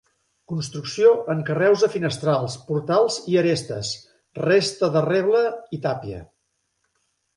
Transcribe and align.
Construcció 0.51 1.09
en 1.33 1.43
carreus 1.49 1.83
a 1.87 1.89
finestrals, 1.95 2.55
portals 2.69 3.17
i 3.33 3.37
arestes; 3.43 3.91
resta 4.47 4.91
de 4.97 5.05
reble 5.11 5.45
i 5.79 5.81
tàpia. 5.85 6.27